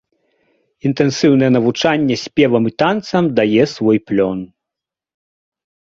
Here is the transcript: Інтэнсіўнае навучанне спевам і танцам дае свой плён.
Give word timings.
Інтэнсіўнае 0.89 1.49
навучанне 1.57 2.15
спевам 2.23 2.63
і 2.71 2.73
танцам 2.85 3.23
дае 3.41 3.63
свой 3.77 3.97
плён. 4.11 4.39